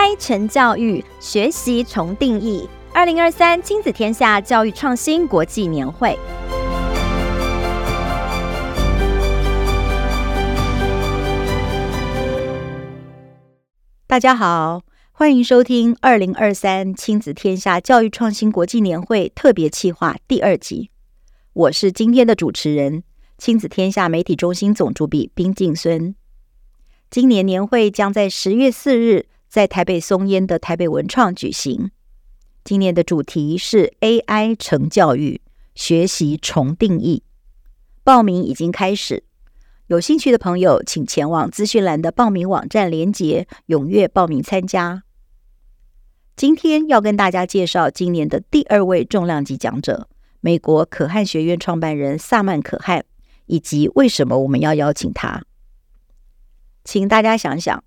[0.00, 2.66] AI 成教育，学习重定义。
[2.94, 6.18] 二零二三亲子天下教育创新国际年会。
[14.06, 14.80] 大家好，
[15.12, 20.88] 欢迎收听二零二三亲子天下教育创新国际年会特别企划第二集。
[21.52, 23.02] 我是今天的主持人，
[23.36, 26.14] 亲子天下媒体中心总主笔冰静孙。
[27.10, 31.90] 今年年会将在十月四日在台北松烟的台北文创举行。
[32.62, 35.40] 今年的主题是 AI 成教育，
[35.74, 37.24] 学习重定义。
[38.04, 39.24] 报名已经开始，
[39.88, 45.02] 有兴趣的朋友请前往资讯栏的报名网站连结，踊跃报名参加。
[46.36, 50.08] 今天要跟大家介绍今年的第二位重量级讲者，
[50.40, 53.04] 美国可汗学院创办人萨曼可汗，
[53.46, 55.42] 以及为什么我们要邀请他。
[56.84, 57.82] 请大家想想，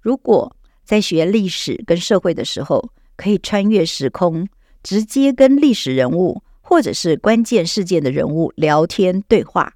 [0.00, 4.48] 如果在学历史跟社会的时候，可以穿越时空，
[4.82, 9.74] 直接跟历史人物或者是关键事件的人物聊天对话，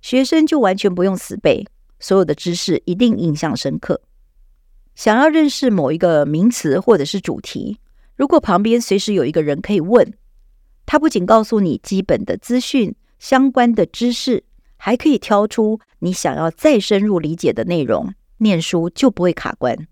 [0.00, 1.66] 学生就完全不用死背，
[2.00, 4.00] 所有的知识一定印象深刻。
[4.94, 7.78] 想要认识某一个名词或者是主题，
[8.16, 10.14] 如果旁边随时有一个人可以问，
[10.86, 14.44] 他不仅告诉你基本的资讯、相关的知识。
[14.78, 19.88] 还可以挑出你想要再深入理解的内容，念书就不会卡关。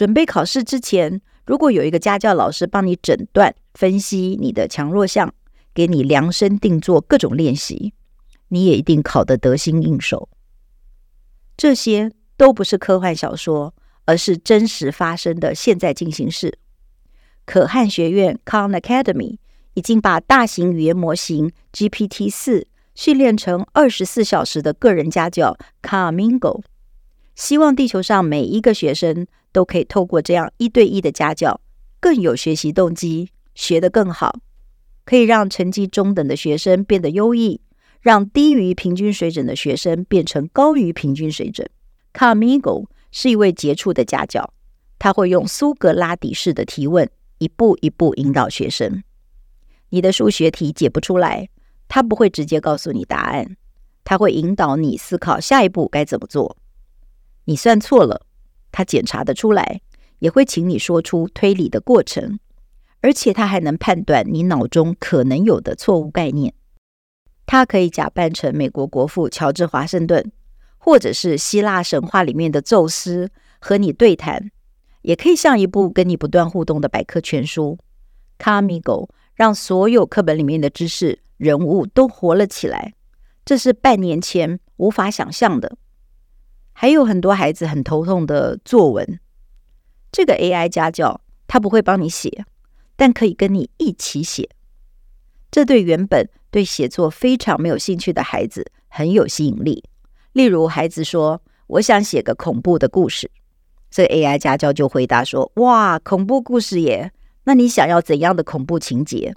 [0.00, 5.34] 准备考试之前，如果有一个家教老师帮你诊断、分析你的强弱项，
[5.74, 7.92] 给你量身定做各种练习，
[8.48, 10.30] 你也一定考得得心应手。
[11.54, 13.74] 这些都不是科幻小说，
[14.06, 16.56] 而是真实发生的现在进行式。
[17.44, 19.36] 可汗学院 Khan Academy
[19.74, 22.66] 已经把大型语言模型 GPT 四。
[22.94, 26.62] 训练成二十四小时的个人家教 Khamingo，
[27.34, 31.60] 希望地球上每一个学生都可以透过这样一对一的家教，
[32.00, 34.40] 更有学习动机，学得更好，
[35.04, 37.60] 可以让成绩中等的学生变得优异，
[38.00, 41.68] 让低于平均水准的学生变成高于平均水准。
[42.12, 44.52] Khamingo 是一位杰出的家教，
[44.98, 49.02] 他会用苏格拉底式的提问，一步一步引导学生。
[49.90, 51.48] 你的数学题解不出来，
[51.88, 53.56] 他不会直接告诉你答案，
[54.04, 56.56] 他会引导你思考下一步该怎么做。
[57.46, 58.26] 你算错了，
[58.72, 59.80] 他检查得出来，
[60.18, 62.38] 也会请你说出推理的过程，
[63.00, 66.54] 而且他还能判断你脑中可能有的错误概念。
[67.46, 70.30] 他可以假扮成美国国父乔治华盛顿，
[70.78, 74.50] 或者是希腊神话里面的宙斯和你对谈，
[75.02, 77.78] 也可以像一部跟你不断互动的百科全书。
[78.38, 81.20] 卡米狗让所有课本里面的知识。
[81.36, 82.92] 人物都活了起来，
[83.46, 85.78] 这是半年前无法想象的。
[86.80, 89.20] 还有很多孩子很头痛的作文，
[90.10, 92.46] 这个 AI 家教他不会帮你写，
[92.96, 94.48] 但可以跟你一起写。
[95.50, 99.84] 这对原本对写作非常没有兴趣的孩子很有吸引力。
[100.32, 103.30] 例如，孩子说：“我想写个恐怖的故事。”
[103.92, 107.12] 这 AI 家教就回答说：“哇，恐怖故事耶！
[107.44, 109.34] 那你想要怎样的恐怖情节？”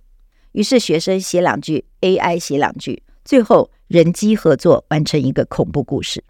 [0.53, 6.23] 于是学生写两句，AI 写两句，最后人机合作完成一个恐怖故事。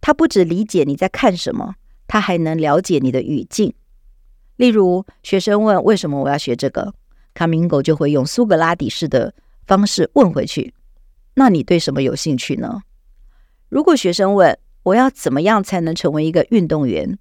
[0.00, 1.74] 他不只理解你在看什么，
[2.06, 3.72] 他还能了解你的语境。
[4.56, 6.94] 例如，学生问为什么我要学这个
[7.34, 9.32] 卡明狗就会用苏格拉底式的
[9.66, 10.74] 方式问回去：
[11.34, 12.80] 那你对什么有兴趣呢？
[13.68, 17.18] 如果学生问我要怎么样才能成为一个运动员，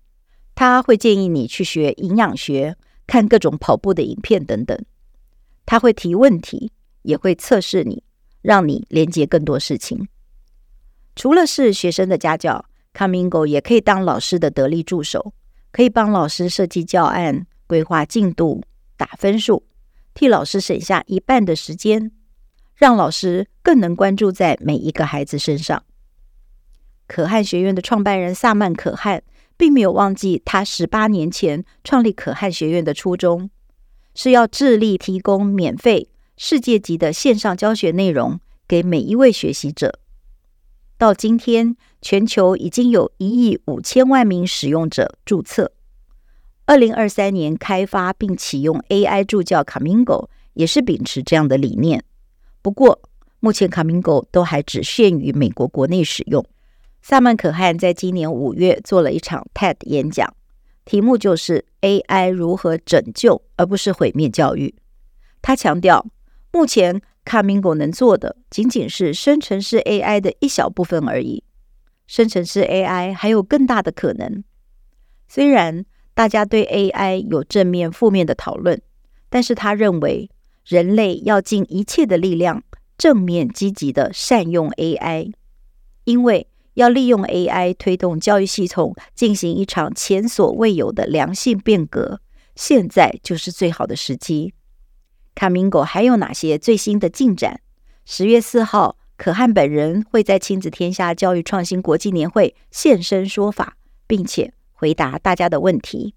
[0.55, 4.79] 他会建议你去学营养学，看各种跑步的影片等等。
[5.65, 6.71] 他会提问题，
[7.01, 8.01] 也会测试你，
[8.41, 10.07] 让你连接更多事情。
[11.17, 12.63] 除了是学生的家教
[12.93, 15.33] ，Comingo 也可以当老师的得力助手，
[15.71, 18.61] 可以帮老师设计教案、规划进度、
[18.95, 19.63] 打分数，
[20.13, 22.11] 替老师省下一半的时间，
[22.75, 25.83] 让老师更能关注在每一个孩子身上。
[27.07, 29.23] 可汗学院的创办人萨曼可汗
[29.57, 33.49] 并没有忘记他十八年前创立可汗学院的初衷。
[34.13, 39.99] 是要致力提供免费、世界级的线上教学内容给每一位学习者。
[40.97, 45.71] 到今天，全球已经有一亿五千万名使用者注册。
[46.65, 52.03] 二零二三年开发并启用 AI 助教 Camingo 也是秉持这样的理念。
[52.63, 52.99] 不过，
[53.39, 56.43] 目前 Camingo 都还只限于美国国内使用。
[57.03, 60.33] 萨曼可汗在今年五月做了一场 TED 演讲。
[60.83, 64.73] 题目就是 AI 如何拯救，而不是毁灭教育。
[65.43, 66.05] 他强调，
[66.51, 71.43] 目前 Khamingo 能做的仅仅是生成式 AI 的一小部分而已。
[72.07, 74.45] 生成式 AI 还有更大的可能。
[75.27, 78.81] 虽然大家对 AI 有正面、负面的讨论，
[79.29, 80.31] 但是他认为
[80.65, 82.63] 人类要尽一切的力量，
[82.97, 85.33] 正面积极的善用 AI，
[86.05, 92.21] 因为要利用 AI 推动教育系统进行一场前所未有的良性变革，
[92.55, 94.53] 现在就是最好的时机。
[95.37, 97.61] 卡明狗还有哪些最新的进展？
[98.05, 106.15] 十月四号，可汗本人会在亲子天下教育创新国际年会现身说法，并且回答大家的问题。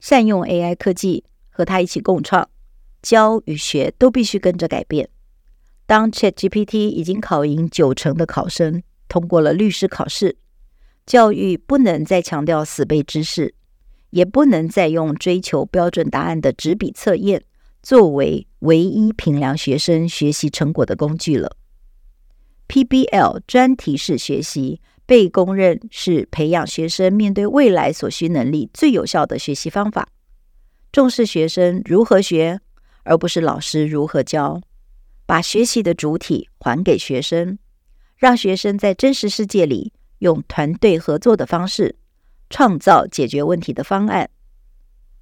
[0.00, 2.48] 善用 AI 科技，和他一起共创，
[3.02, 5.10] 教与学都必须跟着改变。
[5.84, 10.38] 当 ChatGPT 已经考赢九成的考生，通过了律师考试，
[11.04, 13.54] 教育不能再强调死背知识，
[14.10, 17.42] 也不能再用追求标准答案的纸笔测验。
[17.80, 21.56] 作为唯一评量学生学习成果的工具了
[22.66, 30.08] ，PBL 专题式学习被公认是培养学生面对未来所需能力最有效的学习方法。
[30.90, 32.60] 重视学生如何学，
[33.04, 34.60] 而不是老师如何教，
[35.24, 37.58] 把学习的主体还给学生，
[38.16, 41.94] 让学生在真实世界里用团队合作的方式
[42.50, 44.30] 创造解决问题的方案。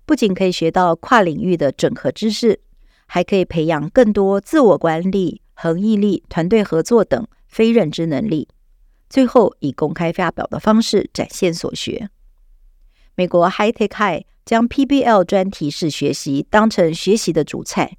[0.04, 2.60] 不仅可以学到跨领域的整合知识，
[3.06, 8.48] 还可以培养更多自我管理、恒毅力、团队合作等非认知能力。
[9.08, 12.10] 最后以公开发表的方式展现所学。
[13.14, 17.96] 美国 High Tech High 将 PBL 专题式学习当成学习的主菜，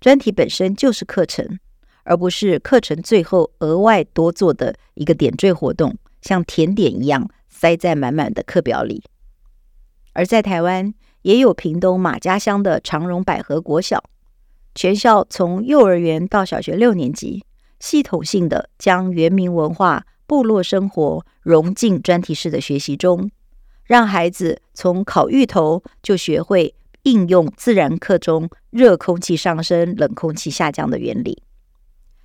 [0.00, 1.58] 专题本身就是课程，
[2.04, 7.28] 而不是课程最后额外多做的一个点缀活动，像甜点一样
[7.62, 9.04] 塞在满满的课表里。
[10.14, 10.92] 而在台湾，
[11.22, 14.02] 也有屏东马家乡的长荣百合国小，
[14.74, 17.44] 全校从幼儿园到小学六年级，
[17.78, 23.30] 系统性的将原民文化、部落生活融进专题式的学习中，
[23.84, 26.74] 让孩子从烤芋头就学会
[27.04, 31.44] 应用自然课中热空气上升、冷空气下降的原理。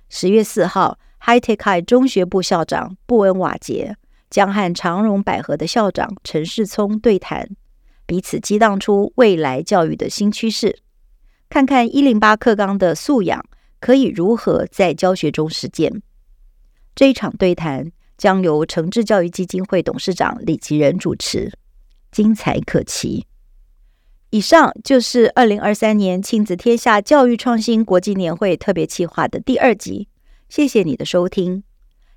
[0.08, 3.96] 十月四号，High Tech High 中学部校长布恩瓦杰
[4.30, 7.48] 将和长荣百合的校长陈世聪对谈。
[8.06, 10.78] 彼此激荡出未来教育的新趋势，
[11.50, 13.44] 看看一零八课纲的素养
[13.80, 16.02] 可以如何在教学中实践。
[16.94, 21.52] 这一场对谈将由诚志教育基金会董事长李吉仁主持，
[22.10, 23.26] 精彩可期。
[24.30, 30.08] 以上就是二零二三年亲子天下教育创新国际年会特别企划的第二集，
[30.48, 31.62] 谢谢你的收听。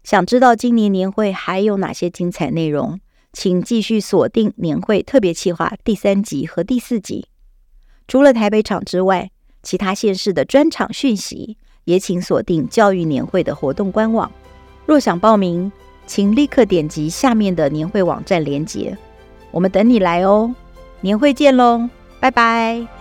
[0.03, 2.99] 想知道今年年会还有哪些精彩内容？
[3.33, 7.27] 请继续锁定年会特别企划第三集和第四集。
[8.07, 9.31] 除了台北场之外，
[9.63, 14.29] 其他县市的专场讯息也请锁定教育年会的活动官网。
[14.85, 15.71] 若想报名，
[16.05, 18.97] 请立刻点击下面的年会网站链接。
[19.51, 20.53] 我们等你来哦！
[20.99, 21.87] 年会见喽，
[22.19, 23.00] 拜拜。